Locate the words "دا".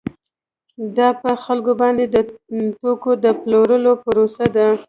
0.97-1.09